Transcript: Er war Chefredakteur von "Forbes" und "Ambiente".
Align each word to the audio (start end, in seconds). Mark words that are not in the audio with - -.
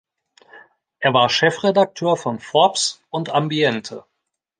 Er 0.97 1.13
war 1.13 1.29
Chefredakteur 1.29 2.17
von 2.17 2.39
"Forbes" 2.39 3.03
und 3.11 3.29
"Ambiente". 3.29 4.03